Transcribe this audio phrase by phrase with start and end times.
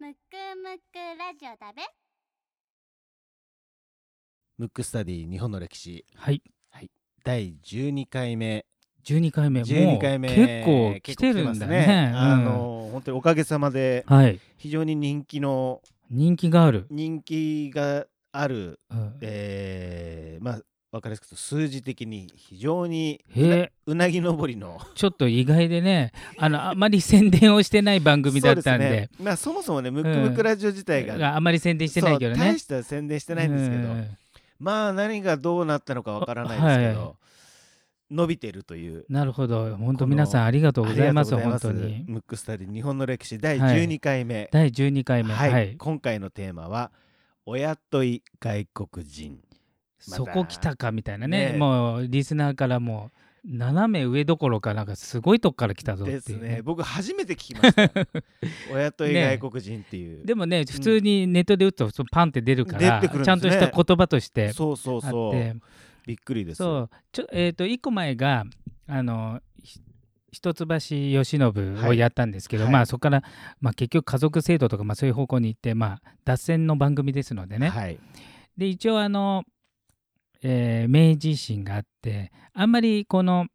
[0.00, 0.16] むく
[0.62, 1.82] むくラジオだべ。
[4.56, 6.04] ムックスタディ日本の歴史。
[6.14, 6.40] はい。
[7.24, 8.64] 第12回目。
[9.04, 9.58] 12回目。
[9.58, 12.12] もう12回目結構来てるんだ結構来てますね。
[12.14, 14.40] あの本当におかげさまでうんはい。
[14.56, 19.16] 非常に人気の人気がある、人気がある、うん。
[19.20, 20.60] えー、まあ
[20.90, 23.72] 分かりやすくと数字的に非常にうへなえ。
[23.86, 28.90] うなぎ登りの ちょっと意外でねあのあまり宣伝をしてない番組だったんで。
[28.90, 29.10] ね。
[29.20, 32.40] まあ、そもそもねムックムックラジオ自体が、があまり宣伝してないけどね。
[32.40, 34.08] 大した宣伝してないんですけど、うん。
[34.58, 37.14] まあ何がどうなったのかわからないですけど、はい。
[38.10, 39.04] 伸びてるという。
[39.10, 39.76] なるほど。
[39.76, 42.06] 本当皆さんありがとうございます本当に。
[42.08, 43.86] ムックスタディ日本の歴史第はい。
[43.86, 45.34] 12回目、第12回目。
[45.34, 45.52] はい。
[45.52, 46.90] はい、今回のテーマは
[47.44, 49.40] 「お雇い外国人
[49.98, 51.52] そこ来たかみたいなね。
[51.52, 51.58] ね。
[51.58, 56.62] もうリスナーからもう斜め上どころかなんかすごいとこから来た」ぞってですいうね。
[56.62, 57.90] 僕初めて聞きました。
[58.72, 63.24] お雇い外国人っていう、でもね普通にネットで打つとパンって出るから、出てくるんですね。
[63.24, 65.60] ちゃんとした言葉としてそうそうあそう
[66.06, 66.58] びっくりです。
[66.58, 66.90] そう。
[67.12, 68.44] ちょえっ、と1個前が
[68.86, 69.80] あのひ
[70.30, 72.72] 一橋慶喜をやったんですけど、はい。
[72.72, 73.22] まあそこから、
[73.60, 77.98] まあ、結局家族制度とか、まあ、そういう方向に行って、まあ、脱線の番組ですのでね、はい。
[78.56, 79.44] で一応あの、
[80.42, 83.46] えー明治維新があってあんまりこの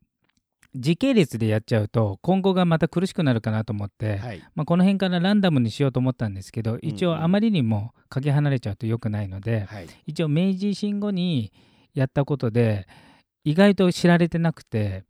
[0.76, 4.42] 時系列でやっちゃうと今後がまた苦しくなるかなと思って、はい。
[4.56, 9.88] まあ、この辺からランダムにしようと思ったんですけど一応あまりにもかけ離れちゃうと良くないので、はい。
[10.08, 11.54] 一応明治維新後に
[11.94, 12.88] やったことで
[13.44, 15.04] 意外と知られてなくて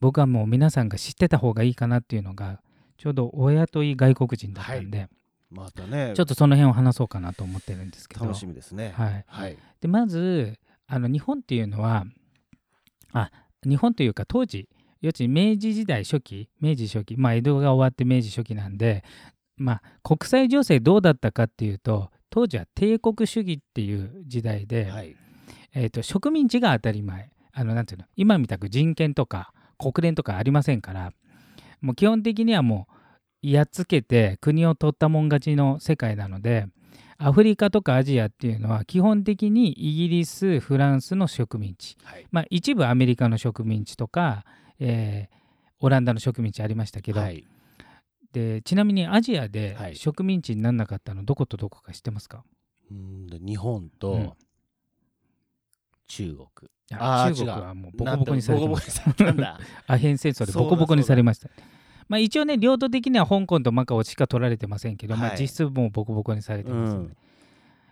[0.00, 2.60] 僕はもう皆さんが知ってた方がいいかなっていうのが
[2.96, 5.08] ちょうどお雇い外国人だったんで、
[5.50, 6.12] またね。
[6.14, 8.24] ちょっとその辺を話そうかなと思ってるんですけど。
[8.24, 8.94] 楽しみですね。
[8.96, 9.58] はい、はい。
[9.80, 12.04] でまずあの日本っていうのは
[13.12, 13.30] あ
[13.64, 14.68] 日本というか当時
[15.00, 19.04] 要するに明治時代初期明治初期まあ江戸が終わって明治初期なんで
[19.56, 25.14] まあ国際情勢どうだったかっていうと当時は帝国主義っていう時代で、はい。
[25.72, 27.30] えー、と植民地が当たり前。
[27.56, 31.12] あのなんていうの今みたく人権とか国連とかありませんから
[31.80, 32.88] もう基本的にはも
[33.44, 36.66] うやっつけて国を取ったもん勝ちの世界なので
[37.18, 42.26] アフリカとかアジアっていうのは基本的にイギリスフランスの植民地、はい。
[42.30, 44.44] まあ、一部アメリカの植民地とか、
[44.78, 45.44] えー
[45.80, 47.44] オランダの植民地ありましたけど、はい。
[48.32, 49.96] でちなみにアジアではい。
[49.96, 52.42] 植民地にならなかったのどことどこか知ってますか、
[52.90, 53.90] うんで日本うん。
[53.90, 54.36] と
[56.06, 56.70] 中国。
[56.92, 59.58] ああー中国はもうボコボコにされてました。
[59.86, 61.50] アヘン戦争でボコボコにされました。
[62.08, 67.08] まあ、一応ね、領土的には香港とマカオしか取られてませんけど、まあ、はい実質もうボコボコにされてますよね。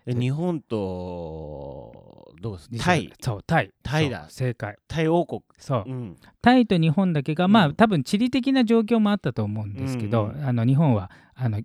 [0.05, 2.85] え日本とどうです？
[2.85, 3.13] タイ。
[3.21, 3.71] そう、タイ。
[3.85, 4.27] タイだ。
[4.29, 4.77] 正解。
[4.89, 5.43] タイ王国。
[5.59, 5.85] そう。
[5.87, 6.17] うん。
[6.41, 7.75] タイと日本だけが、まあ、うん。
[7.77, 10.45] 多分地理的な状況もあったと思うんですけど、うんうん。
[10.45, 11.61] あの日本はあの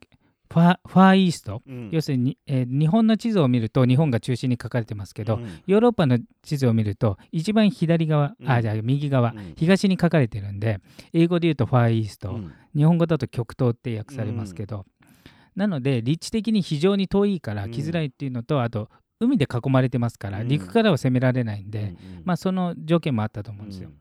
[0.50, 1.90] ファファーイースト、うん。
[1.91, 5.62] 要するに、えー日本の地図を見ると日本が中心に書かれてますけど、うん。
[5.68, 8.50] ヨーロッパの地図を見ると一番左側、うん。
[8.50, 9.53] あじゃあ右側、うん。
[9.58, 10.80] 東に書かれてるんで
[11.13, 12.53] 英語で言うとファーイースト、うん。
[12.75, 14.85] 日本語だと極東って訳されますけど、
[15.56, 18.90] なので立地的に非常に遠いから来づらいっていうのと、あと
[19.20, 20.47] 海で囲まれてますから、うん。
[20.47, 23.90] 陸からは攻められないんで、まあその条件もあったと思うんですよ。
[23.90, 23.91] う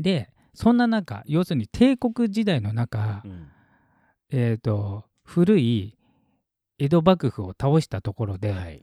[0.00, 0.02] ん。
[0.02, 3.48] でそんな中要するに帝国時代の中、うん。
[4.32, 5.96] えー、と古い
[6.80, 8.82] 江戸幕府を倒したところで、はい。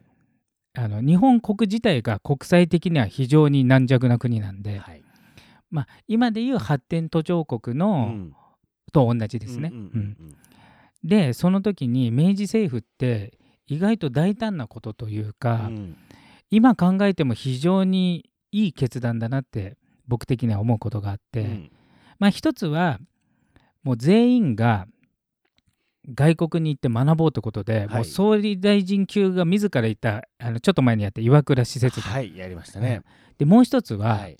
[0.77, 5.03] あの日本国自体が国際的には非常に軟弱な国なんで、はい。
[5.69, 8.35] まあ、今でいう発展途上国うの、ん。
[8.93, 9.73] と同じですね。
[11.03, 15.97] でその時に明治政府って意外と大胆なことといううんか、うん。
[16.49, 19.77] 今考えても非常にいい決断だなって
[20.07, 21.71] 僕的には思うことがあって、うん。
[22.19, 22.99] まあ一つは
[23.83, 24.87] もう全員が
[26.13, 27.87] 外国に行って学ぼうということで、はい。
[27.89, 33.01] もう総理大臣級が自ら行ったあのちょっと前にやった岩倉施設で,、はいやりましたね、
[33.37, 34.37] でもう一つは、はい。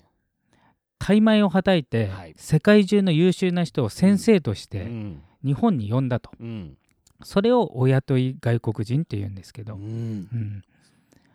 [0.98, 2.34] 大枚をはたいて、はい。
[2.36, 5.22] 世界中の優秀な人を先生としてうん。
[5.44, 6.76] 日本に呼んだと、うん。
[7.22, 9.82] それをお雇い外国人って言うんですけど、うん。
[9.82, 10.62] うん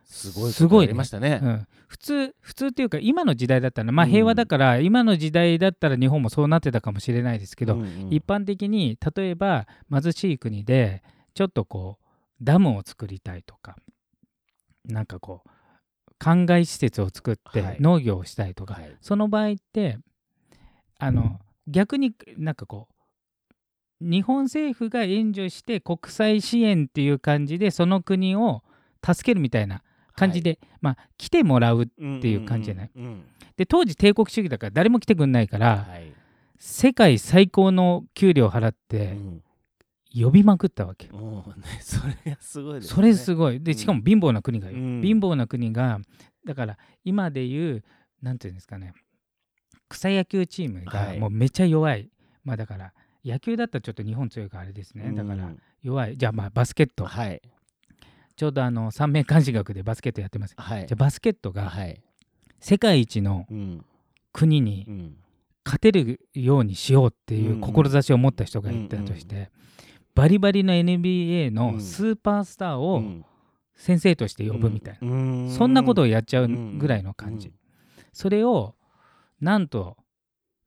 [0.05, 1.39] すごいすごいねことやりましたね。
[1.41, 1.67] うん。
[1.87, 7.87] 普通普通っていうか今の時代だったらまあうん平和だから、今の時代だったら日本もそうなってたかもしれないですけど、うんうん。
[8.11, 11.03] 一般的に例えば貧しい国で
[11.33, 12.05] ちょっとこう
[12.41, 13.75] ダムを作りたいとか
[14.85, 15.49] なんかこう
[16.19, 17.77] 灌漑施設を作ってはい。
[17.79, 18.95] 農業をしたいとか、はい。
[19.01, 19.97] その場合って
[20.99, 22.93] あの逆になんかこう
[24.05, 28.63] 日本政府が援助して国際支援っていう感じでその国を
[29.05, 29.81] 助けるみたいな
[30.15, 31.85] 感じで、まあ来てもらうっ
[32.21, 32.91] ていう感じじゃない？
[32.95, 33.23] うんうん
[33.55, 36.11] で当時帝国主義だから誰も来てくんないから、はい。
[36.57, 39.43] 世界最高の給料払ってうん。
[40.15, 42.95] 呼びまくったわけ、もうね それがすごいですね。
[42.95, 43.59] それすごい。
[43.61, 43.77] でうん。
[43.77, 45.01] しかも貧乏な国がよ、うん。
[45.03, 45.99] 貧乏な国が
[46.45, 47.83] だから今で言う
[48.21, 48.93] なんていうんですかね
[49.89, 51.19] 草野球チームがはい。
[51.19, 52.09] もうめっちゃ弱い、
[52.43, 52.93] まあだから
[53.25, 55.11] 野球だったらちょっと日本強いからあれですね。
[55.13, 56.17] だからうん弱い。
[56.17, 57.05] じゃあまあバスケット。
[57.05, 57.41] はい
[58.43, 60.53] ちょうどあの三名監視学でバスケットやってます。
[60.57, 60.85] はい。
[60.85, 62.01] じゃあバスケットがはい。
[62.59, 63.85] 世界一のうん。
[64.33, 65.15] 国にうん。
[65.63, 69.49] 勝てるようにしようっていう志を持った人がいたとして、
[70.13, 73.01] バリバリの NBA のスーパースターを
[73.73, 77.53] 先生として呼ぶみたいな、なそんなことをややっちゃうぐらいの感じ、
[78.11, 78.75] それを
[79.39, 79.95] なんと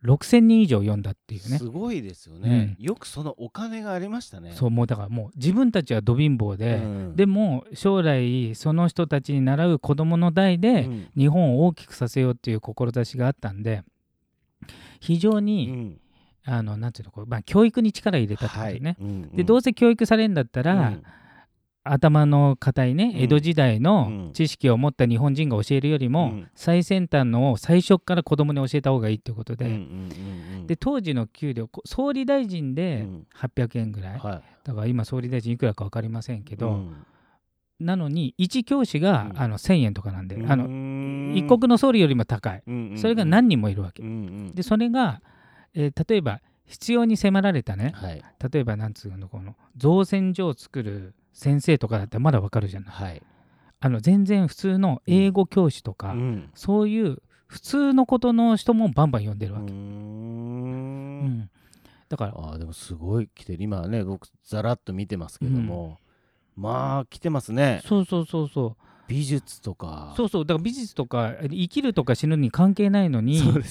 [0.07, 1.59] 6000人以上呼んだっていうね。
[1.59, 2.77] すごいですよね。
[2.79, 4.53] よくそのお金がありましたね。
[4.55, 7.17] そうもうだからもう自分たちはど貧乏で、うん。
[7.17, 11.09] でも将来その人たちに習う子供の代でうん。
[11.17, 13.83] 日本を大きくさせようっていう志があったんで
[15.01, 16.01] 非常うに、ん。
[16.45, 18.81] あのなんていうのこう、まあ、教育に力入れたってことはい。
[18.81, 19.29] ね、うん。
[19.37, 21.03] でどうせ教育されるんだったら、うん
[21.93, 23.23] 頭の固いねうん。
[23.23, 26.49] 江戸時代うのん知識を持った日本人が教えるよりも、うん。
[26.55, 29.83] 最先端のを最初から子供に教えた方がいいってことで、うんうんう
[30.57, 30.67] んうん。
[30.67, 33.27] で当時の給料こ総理大臣でうん。
[33.35, 34.43] 800円ぐらい、はい。
[34.65, 37.07] だから今総理大臣いくらか分かりませんけど、うん。
[37.79, 39.41] なのに1教師が、うん。
[39.41, 41.35] あの1000円とかなんで、あうのん。
[41.37, 42.63] 一国の総理よりも高い、
[42.97, 44.03] それが何人もいるわけ、
[44.55, 45.21] でそれが、
[45.75, 47.93] えー例えば必要に迫られたね。
[47.95, 48.23] はい。
[48.53, 52.91] 例えばなんつうのこの造船所を作る先生とかだったらまだわかるじゃない。
[52.91, 53.23] はい。
[53.79, 56.51] あの全然普通の英語教師とか、うん。
[56.55, 61.25] そういう普通のことの人もバンバン呼んでるわけ、うーうん。
[61.27, 61.51] ん
[62.09, 63.63] だからあーでもすごい来てる。
[63.63, 65.99] 今はね僕ざらっと見てますけども、
[66.57, 67.83] まあ来てますね。
[67.85, 68.83] そうそうそうそう。
[69.07, 70.15] 美術とか。
[70.17, 70.47] そうそう。
[70.47, 73.63] だから美術とか生きるとか死ぬに関係ないのにね。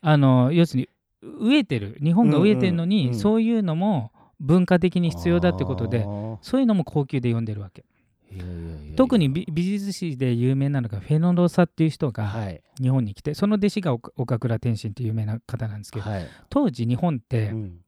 [0.00, 0.88] あの要するに
[1.40, 1.98] 飢えてる。
[2.00, 3.18] 日本が飢えてるのに、うんうんうん。
[3.18, 6.06] そういうのも文化的に必要だってことで
[6.42, 7.84] そういうのも高級で呼んでるわけ。
[8.96, 12.62] 特に美美術史で有名なのがフェノロサっていう人がはい。
[12.80, 17.78] 日本に来てその弟子が岡岡倉天心っていう有名な方なんですけどはい、当時日本って、うん。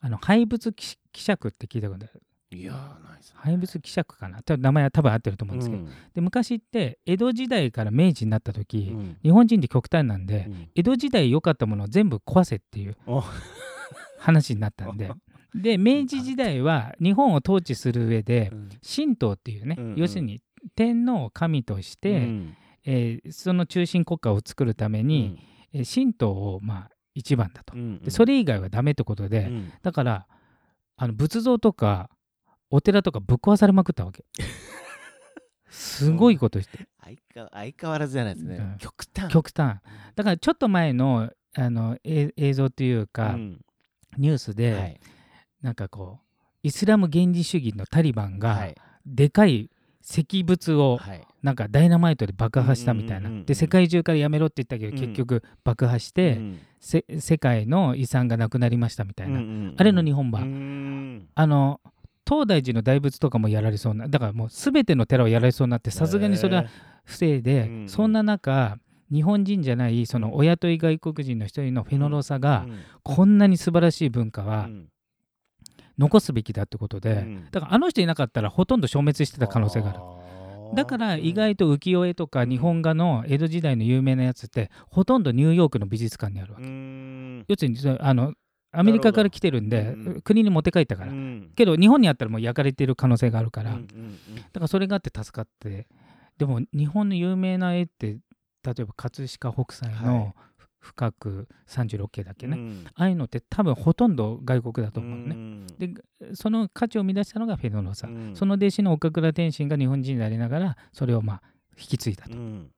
[0.00, 2.22] あの廃物希希釈って聞いたことある？
[2.56, 3.34] いやーないですね。
[3.38, 4.40] 廃物希釈かな？
[4.46, 5.84] 名前は多分合ってると思うんですけど、
[6.14, 9.16] で昔って江戸時代から明治になった時、うん。
[9.24, 10.68] 日本人って極端なんで、うん。
[10.76, 13.24] 江戸時代良かったものを全部壊せっていうお。
[14.20, 15.10] 話になったんで
[15.54, 19.92] で明治時代は日本を統治する上でうん神道っていうね、うん。
[19.92, 19.96] うん。
[19.96, 20.40] 要するに
[20.74, 22.56] 天皇を神として、うん。
[22.84, 25.38] えーその中心国家を作るために、
[25.72, 29.72] えー神道をまあ一番だと、うんでそれ以外はダメってことで、うん。
[29.82, 30.26] だから
[30.96, 32.10] あの仏像とか
[32.70, 34.24] お寺とかぶっ壊されまくったわけ。
[35.70, 36.88] すごいことして。
[37.52, 38.76] 相変わらずじゃないですね、うん。
[38.78, 39.32] 極端。
[39.32, 39.78] 極端。
[40.14, 43.60] だからちょっと前のあのえ映像というか、うん。
[44.16, 45.00] ニュースで、はい
[45.62, 46.28] なんかこう
[46.62, 48.74] イスラム原理主義のタリバンがはい。
[49.06, 49.70] でかい
[50.02, 51.24] 石仏をはい。
[51.42, 53.30] なんかダイナマイトで爆破したみたいな。
[53.44, 55.00] で世界中からやめろって言ったけどうん。
[55.00, 56.40] 結局爆破して、
[56.80, 61.28] 世界の遺産がなくなりましたみたいな、あれの日本版、うん。
[61.34, 61.80] あの
[62.26, 66.66] 東大寺の大仏とかもやられそうなだからもう全ての寺をやられそうになってさすがにそれは
[67.04, 68.78] 防いで、うんそんな中
[69.10, 72.78] 日本人じゃないそのお雇い外国人の一人のフェノロサが、うん。
[73.02, 74.88] こんなに素晴らしい文化はうん
[75.98, 77.48] 残すべきだってことで、うん。
[77.50, 79.98] だからあの人いなかったらほとんど消滅してた可能性がある。
[80.74, 87.38] だから意外と浮世絵とか日本画の江戸時代の有名なやつってほとんどニューヨークの美術館にあるわうけ、ん。
[87.48, 88.34] 要するにあの
[88.70, 90.20] アメリカから来てるんで、うん。
[90.20, 91.52] 国に持って帰ったから、うん。
[91.56, 95.86] けど日本にあったらもう焼かれてる可能性があるから、うんうんだからそれがあって助かって。
[96.36, 98.18] でも日本の有名な絵って
[98.64, 100.06] 例えば葛飾北斎はい。
[100.06, 100.34] の
[100.88, 102.84] 深く36系だっけね、うん。
[102.94, 105.34] ああいうのって多分ほとんど外国だと思うのね。
[105.34, 105.66] ん。
[105.66, 105.92] で
[106.34, 108.34] その価値を生み出したのがフェドロサ、うん。
[108.34, 111.42] その弟子の岡倉天心が日本人でありながらそれをまあ
[111.78, 112.70] 引き継いだと、うん。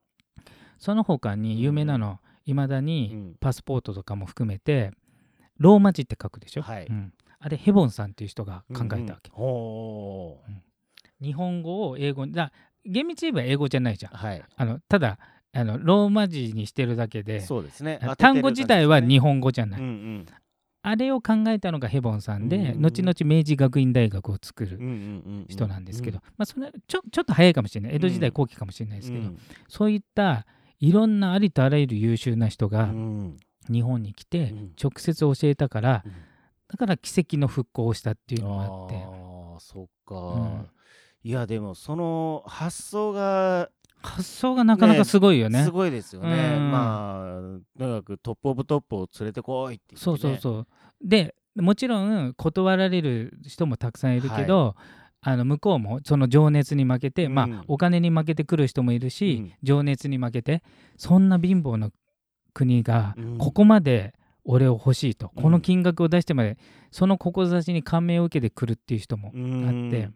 [0.78, 3.36] その他に有名なのいまだうにん。
[3.38, 4.90] パスポートとかも含めて
[5.58, 6.86] ローマ字って書くでしょ、はい。
[6.86, 7.12] うん。
[7.38, 9.30] あれヘボンさんっていう人が考えたわけ、
[11.24, 12.52] 日本語を英語にだ
[12.84, 14.12] 厳密に言えば英語じゃないじゃん。
[14.12, 14.42] うはい。
[14.56, 15.18] あのただ
[15.52, 17.98] あのローマ字にしてるだけでそうですね。
[18.02, 20.26] あ単語自体は日本本語じゃない、うん
[20.82, 25.46] あれを考えたのがヘボンさんで、うん後々明治学院大学を作るうんうんうんうん。
[25.46, 27.96] 人なんですけど、まあ、それちょちょっと早いかもしれない。
[27.96, 28.34] 江戸時代うん。
[28.34, 29.38] 後期かもしれないですけど、うん。
[29.68, 30.46] そういった
[30.78, 33.36] いろんなありとあらゆる優秀な人うがん。
[33.70, 34.72] 日本に来てうん。
[34.82, 36.12] 直接教えたからうん。
[36.68, 38.96] だから奇跡の復興をしたっていうのがあって。
[38.96, 40.68] ああそっか、うん。
[41.22, 43.68] いやでもその発想が
[44.02, 45.64] 発想がなかなかすごいよね。
[45.64, 46.70] すごいですよね、うん。
[46.70, 50.66] まあとにかくトップオブトップを連れてこいって言って、ね、そうそうそう。
[51.02, 54.76] でもちろん断られる人もたくさんいるけど、
[55.20, 57.54] あの向こうもその情熱に負けて、まうん。
[57.54, 59.52] あお金に負けてくる人もいるし、うん。
[59.62, 60.62] 情熱に負けて
[60.96, 61.90] そんな貧乏な
[62.54, 63.38] 国がうん。
[63.38, 64.14] ここまで
[64.44, 65.42] 俺を欲しいと、うん。
[65.42, 66.56] この金額を出してまで
[66.90, 70.08] その志に感銘を受けてくるっていう人もうんあって、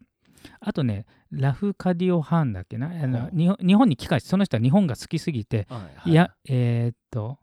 [0.60, 2.88] あとねラフカディオ・ハーンだっけな？
[2.88, 7.38] あの日本に帰化してその人は日本が好きすぎて、はいはいい、やえーっと、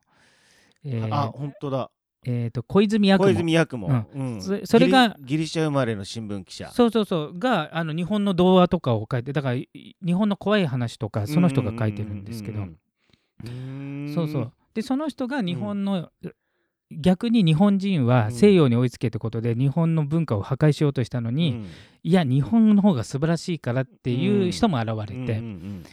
[0.84, 1.92] えーあ本当だ。
[2.24, 4.42] えーっと小泉八小雲泉八雲、うん。
[4.42, 6.70] そそれがギリギリシャ生まれの新聞記者。
[6.70, 7.40] そうそうそう。
[7.40, 9.68] があの日本の童話とかを書いてだからい
[10.06, 12.60] 日本の怖い話とかその人が書いてるんですけど。
[12.60, 12.78] うん
[13.44, 14.06] うん。
[14.06, 14.14] うん。
[14.14, 14.54] そうそう。
[14.74, 16.10] でその人が日本の、
[17.00, 21.68] 逆に日本人は西洋に追いつけってことで日本の文化を破壊しようとしたのに、うん。
[22.04, 25.84] いや日本の方が素晴らしいからっていう人も現れて、うんうん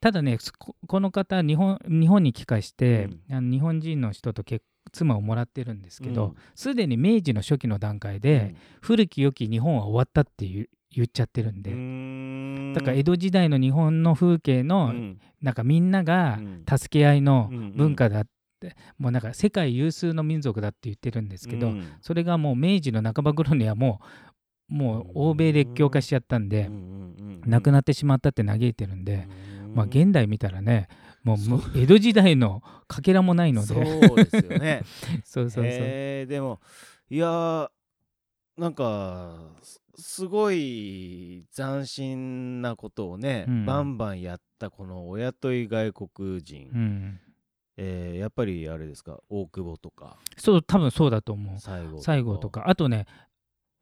[0.00, 8.20] ただねここの方日本日本に帰化して、あの日本人の人と結妻をもらってるんですけどすで、に明治の初期の段階うん。
[8.20, 12.72] で、古き良き日本は終わったっていう言っちゃってるんで、うん。
[12.74, 15.20] だから江戸時代の日本の風景の、うん。
[15.42, 16.64] なんかみんながうん。
[16.68, 18.26] 助け合いの文化だっ
[18.60, 21.92] て、もうなんか世界有数の民族だって言ってるんですけど、うん。
[22.00, 24.00] それがもう明治の半ば頃にはも
[24.70, 26.80] うもう欧米列強化しちゃったんで、うんうん
[27.42, 29.26] うんなくなってしまったって嘆いてるんで、
[29.64, 29.74] うん。
[29.74, 30.88] まあ現代見たらね
[31.24, 31.38] もう
[31.74, 33.66] 江戸時代のかけらもないので。
[33.66, 34.82] そうですよね。
[35.24, 36.60] そうそうそう、えーでも
[37.08, 37.70] いやー
[38.58, 43.66] なんかすすごい斬新なことをね、うん。
[43.66, 47.20] バンバンやったこのお雇い外国人、うん、
[47.82, 49.20] えーやっぱりあれですか？
[49.30, 50.18] 大久保とか。
[50.36, 51.58] そう多分そうだと思う。
[52.00, 52.68] 西郷とか。
[52.68, 53.06] あとね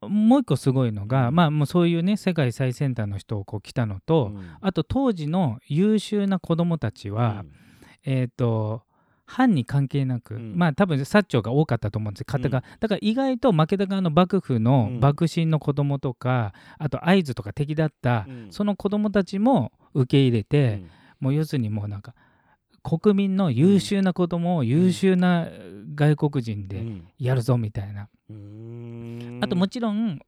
[0.01, 1.35] もう一個すごいのが、うん。
[1.35, 4.51] まあもうそういうね世界最先端の人をこう来たのと、うん。
[4.61, 7.43] あと当時の優秀な子供たちは、
[8.05, 8.83] えっ、と
[9.25, 10.53] 藩に関係なく、うん。
[10.55, 14.99] まあ多分薩長が多かったと思うんです方が、だから意外と負けた側の幕府のうん。
[15.01, 18.47] 幕臣の子供とか、あと会津とか敵だった、うん。
[18.49, 20.83] その子供たちも受け入れて、
[21.19, 22.15] もう要するにもうなんか
[22.79, 25.47] 国民の優秀な子供を優秀な
[25.95, 27.07] 外国人でうん。
[27.17, 29.39] やるぞみたいな、うん。
[29.43, 30.19] あともちろん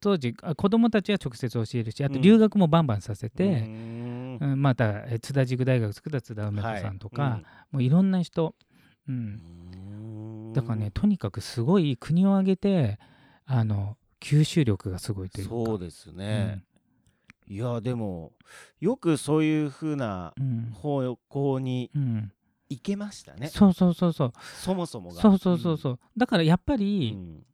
[0.00, 2.22] 当時あ子供たちは直接教えるしあとうん。
[2.22, 4.38] 留学もバンバンさせうて、ん。
[4.40, 8.54] うんまたえ津田塾大学作った津田梅子さんとか、もういろんな人、
[9.08, 9.40] うん、
[10.46, 10.52] うん。
[10.52, 12.98] だからねとにかくすごい国を挙げて
[13.46, 15.50] あの吸収力がすごいというか。
[15.50, 16.62] そうですね、
[17.48, 18.32] いやでも
[18.80, 20.70] よくそういうふうなうん。
[20.72, 22.02] 方向にうん。
[22.02, 22.32] うん
[22.68, 23.46] 行けましたね。
[23.46, 24.32] そうそうそうそう。
[24.60, 25.20] そもそもが。
[25.22, 25.98] そうそうそうそう。
[26.16, 27.44] だからやっぱうり、ん。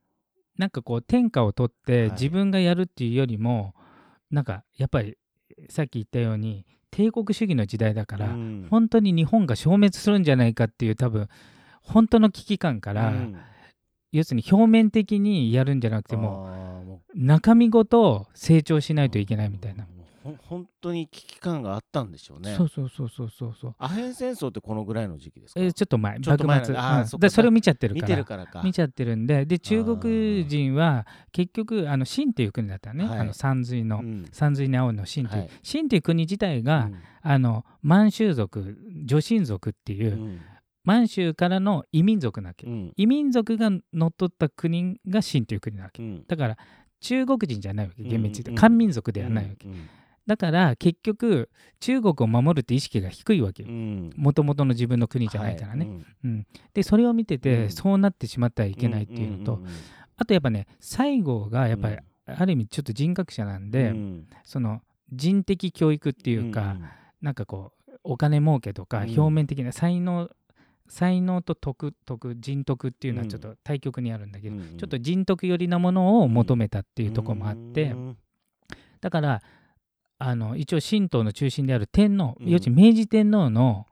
[0.57, 2.11] なんかこう天下を取ってはい。
[2.13, 3.75] 自分がやるっていうよりも、
[4.31, 5.19] なんかやっぱり
[5.69, 8.67] さっき言ったように帝国主義の時代だから、うん。
[8.71, 11.29] 本当に日本が消滅するんじゃないかっていう多分
[11.83, 13.37] 本当の危機感から、うん
[14.13, 19.87] 要するに表面的にやるんじゃなくても中身ごと成長しないといけないみたいな、
[20.45, 22.55] 本当に危機感があったんでしょうね。
[22.55, 23.75] そうそうそうそうそうそう。
[23.79, 25.61] アヘン戦争ってこのぐらいの時期ですか？
[25.61, 26.77] えーちょっと前ちょっと前幕末。
[26.77, 27.31] あーうん。
[27.31, 28.15] それを見ちゃってる見から。
[28.15, 28.63] てるからか。
[28.63, 29.47] 見ちゃってるんで。
[29.47, 33.19] で中国人は結局あの秦っていう国だったね、はい。
[33.19, 34.29] あの山水の、うん。
[34.31, 35.51] 山水に青の秦という、はい。
[35.63, 36.99] 秦という国自体が、うん。
[37.23, 40.41] あの満州族女真族っていう、うん
[40.85, 42.93] 満州からの異民族なわけ、うん。
[42.97, 46.03] 異民族が乗っ取った国が秦という国なわけ。
[46.03, 46.25] うん。
[46.27, 46.57] だから
[47.01, 48.03] 中国人じゃないわけ。
[48.03, 48.57] 厳密に言ううん。
[48.57, 49.89] と漢民族ではないわけ、うん。
[50.27, 53.69] だから結局中国を守るって意識が低いわけよ。
[53.69, 54.11] うん。
[54.17, 55.95] もともとの自分の国じゃないからね、はい。
[55.95, 56.07] うん。
[56.25, 57.71] うん、でそれを見てて、うん。
[57.71, 59.69] そうなってしまってはいけないっていうのと、んんん
[60.17, 62.01] あとやっぱね西郷がやっぱり、うん。
[62.25, 64.27] ある意味ちょっと人格者なんで、うん。
[64.45, 66.77] その人的教育っていうか、
[67.21, 69.21] なんかこうお金儲けとかうん。
[69.21, 70.31] 表面的な才能、
[70.89, 74.79] 才能と徳徳人徳っていうのはうんちょっと対極にあるんだけど、うんうん。
[74.79, 78.17] ちょっと人徳寄りなものを求めたっていうところもあって、うん
[79.01, 79.43] だから
[80.19, 82.49] あの一応神道の中心である天皇、うん。
[82.49, 83.87] 要するに明治天皇の、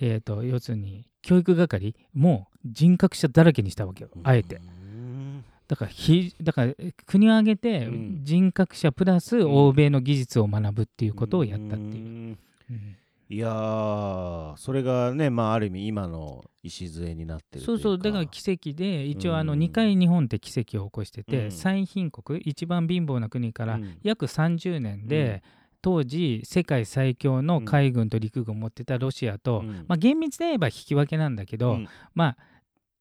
[0.00, 4.56] えー、と要するに教育係も人格者だらけにしたわけよあえて。
[4.56, 8.20] うんだからひだからえ国を挙げてうん。
[8.22, 9.52] 人格者プラスん。
[9.52, 12.04] 欧米の技術を学ぶっていうことをやったっていう。
[12.04, 12.38] ん。
[12.70, 12.96] うん
[13.28, 19.60] いやーそれがねまあある意味今の礎になってるそうそうだから奇跡で一応あのうん。
[19.60, 21.50] 2回日本って奇跡を起こしてて、うん。
[21.50, 23.98] 最貧国一番貧乏な国からうん。
[24.02, 25.42] 約30年で、
[25.82, 29.84] 当時世界最強の海軍と陸軍を持ってたロシアと、うん。
[29.88, 31.88] まあ、厳密で言えば引き分けなんだけど、うん。
[32.14, 32.36] まあ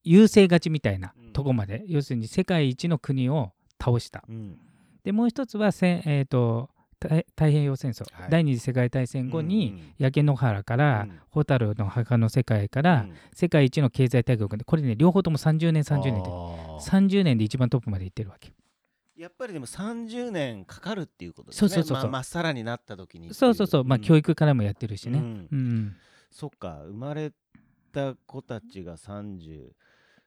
[0.04, 1.34] 優勢勝ちみたいなうん。
[1.34, 3.52] とこまで、要するに世界一の国を
[3.82, 4.24] 倒した。
[4.28, 4.58] うん。
[5.04, 6.75] でもう一つはせん、えー、と太
[7.36, 8.30] 太平洋戦争、はい。
[8.30, 11.20] 第二次世界大戦後に、うん焼け野原から、うん。
[11.30, 13.14] 蛍の墓の世界から、うん。
[13.34, 16.80] 世界一の経済大国でこれね両方とも30年30年であー。
[16.80, 18.54] 30年で一番トップまで行ってるわけ。
[19.16, 21.70] やっぱりでも30年かかるっていうことですね。
[21.70, 22.04] そうそうそうそう。
[22.04, 25.48] まあまっさらになった時にそうそうそう、まあ教育からもやってるしね、うん。
[25.52, 25.96] うん
[26.32, 27.32] そっか生まれ
[27.94, 29.70] た子たちが30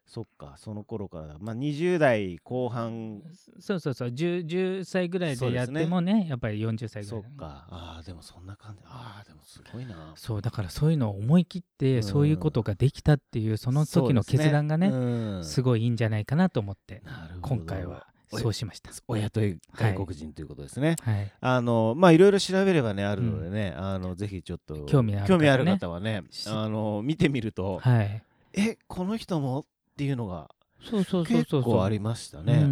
[0.08, 1.36] そっかその頃からだ。
[1.38, 3.20] まあ20代後半。
[3.60, 4.08] そうそうそう。
[4.08, 7.22] 10, 10歳ぐらいでやってもねやっぱり40歳ぐらい。
[7.22, 7.66] そっか。
[7.68, 8.80] あーでもそんな感じ。
[8.86, 10.14] あーでもすごいな。
[10.16, 12.02] そうだからそういうのを思い切ってうん。
[12.02, 15.44] そういうことができたっていうその時の決断がねうん。
[15.44, 17.02] すごいいいんじゃないかなと思って
[17.42, 18.90] 今回はそうしました。
[19.08, 19.42] 親と
[19.74, 21.32] 外国人ということですね、はい。
[21.40, 25.38] あのまあいろいろ調べればねあるのでね、あのぜひちょっと興味のある方ね。
[25.38, 28.22] 興味ある方はねしあの見てみると、はい。
[28.54, 29.66] えこの人も
[29.98, 30.48] っていうのが
[30.80, 32.64] そうそうそう結そう構ありましたね。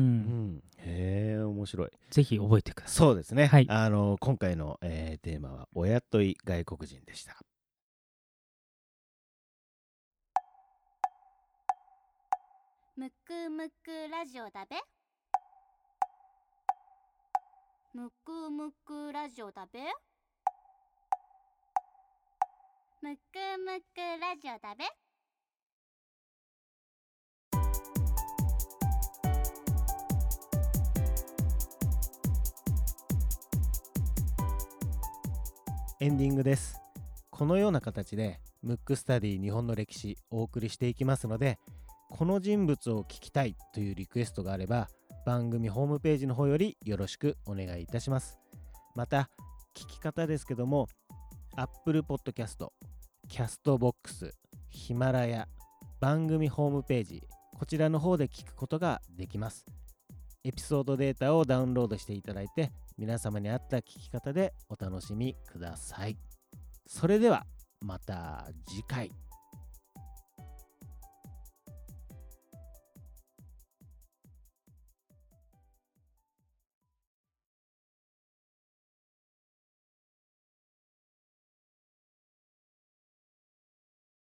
[0.78, 1.90] へえ面白い。
[2.08, 3.46] ぜひ覚えてくださいそうですね。
[3.46, 7.36] はいあの今回の、えーテーマは親とい外国人でした。
[12.96, 14.76] むくむくラジオだべ
[17.92, 19.80] むくむくラジオだべ
[23.02, 23.20] むく
[23.58, 24.84] むくラジオだべ
[35.98, 36.82] エンディングです。
[37.30, 41.58] このような形でムックスタディ日本の歴史お送りしていきますので、
[42.10, 44.90] この人物を聞きたいというリクエストがあれば、
[45.24, 48.38] 番組ホームページの方よりよろしくお願いいたします。
[48.94, 49.30] また、
[49.74, 50.86] 聞き方ですけども、
[51.56, 52.68] Apple Podcast、
[53.30, 54.32] Castbox、
[54.68, 55.48] ヒマラヤ、
[55.98, 57.22] 番組ホームページ、
[57.58, 59.64] こちらの方で聞くことができます。
[60.44, 66.16] エピソードデータをダウンロードしていただいて、皆様に合った聞き方でお楽しみください。
[66.86, 67.44] それでは
[67.80, 69.10] また次回。